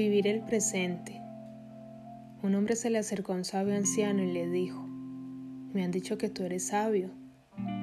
[0.00, 1.20] Vivir el presente.
[2.42, 4.82] Un hombre se le acercó a un sabio anciano y le dijo,
[5.74, 7.10] me han dicho que tú eres sabio.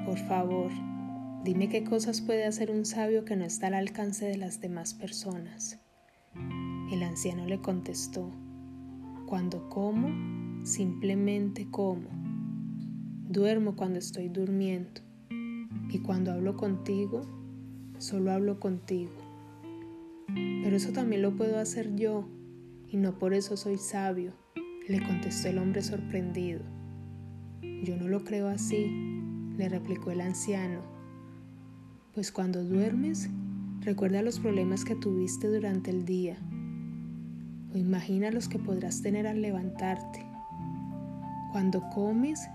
[0.03, 0.71] Por favor,
[1.43, 4.95] dime qué cosas puede hacer un sabio que no está al alcance de las demás
[4.95, 5.77] personas.
[6.91, 8.31] El anciano le contestó,
[9.27, 12.09] cuando como, simplemente como.
[13.29, 15.01] Duermo cuando estoy durmiendo.
[15.91, 17.21] Y cuando hablo contigo,
[17.99, 19.26] solo hablo contigo.
[20.33, 22.27] Pero eso también lo puedo hacer yo,
[22.87, 24.33] y no por eso soy sabio,
[24.87, 26.61] le contestó el hombre sorprendido.
[27.83, 28.87] Yo no lo creo así,
[29.57, 30.81] le replicó el anciano,
[32.13, 33.29] pues cuando duermes,
[33.81, 36.37] recuerda los problemas que tuviste durante el día,
[37.73, 40.25] o imagina los que podrás tener al levantarte.
[41.51, 42.47] Cuando comes,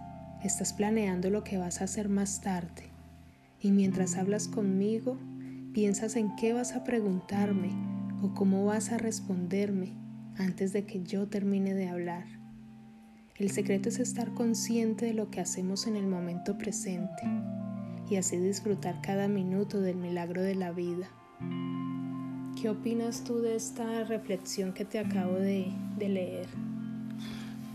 [0.43, 2.91] estás planeando lo que vas a hacer más tarde,
[3.61, 5.17] y mientras hablas conmigo,
[5.73, 7.71] piensas en qué vas a preguntarme
[8.23, 9.93] o cómo vas a responderme
[10.37, 12.27] antes de que yo termine de hablar.
[13.37, 17.23] El secreto es estar consciente de lo que hacemos en el momento presente
[18.09, 21.09] y así disfrutar cada minuto del milagro de la vida.
[22.61, 26.47] ¿Qué opinas tú de esta reflexión que te acabo de, leer?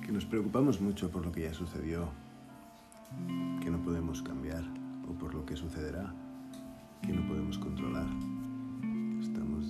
[0.05, 2.09] Que nos preocupamos mucho por lo que ya sucedió,
[3.61, 4.63] que no podemos cambiar
[5.09, 6.13] o por lo que sucederá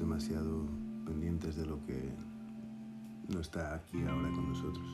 [0.08, 0.66] demasiado
[1.06, 2.14] pendientes de lo que
[3.28, 4.88] no está aquí ahora con nosotros.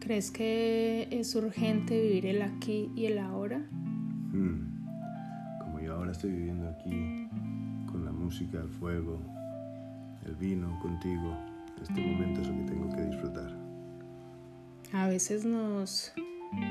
[0.00, 3.58] ¿Crees que es urgente vivir el aquí y el ahora?
[3.58, 4.82] Hmm.
[5.60, 7.28] Como yo ahora estoy viviendo aquí,
[7.86, 9.20] con la música, el fuego,
[10.26, 11.36] el vino, contigo,
[11.80, 13.56] este momento es lo que tengo que disfrutar.
[14.92, 16.12] A veces nos,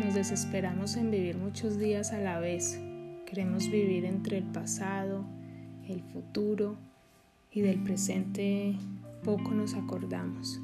[0.03, 2.77] nos desesperamos en vivir muchos días a la vez
[3.25, 5.23] Queremos vivir entre el pasado,
[5.87, 6.89] el futuro
[7.51, 8.77] y del presente
[9.23, 10.61] poco nos acordamos.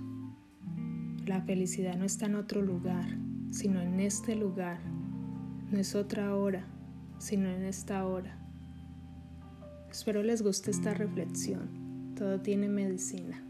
[1.26, 3.06] La felicidad no está en otro lugar,
[3.52, 4.80] sino en este lugar.
[5.72, 6.68] No es otra hora,
[7.18, 8.38] sino en esta hora.
[9.90, 12.14] Espero les guste esta reflexión.
[12.16, 13.44] Todo tiene medicina.